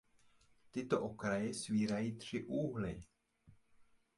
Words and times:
Tyto 0.71 1.01
okraje 1.01 1.53
svírají 1.53 2.17
tři 2.17 2.43
úhly. 2.43 3.03